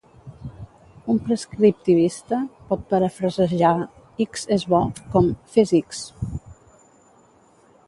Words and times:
Un 1.13 1.19
prescriptivista 1.27 2.39
pot 2.71 2.87
parafrasejar 2.95 3.75
"X 4.27 4.49
és 4.57 4.67
bo" 4.75 4.83
com 5.15 5.31
"Fes 5.55 5.77
X!". 5.83 6.03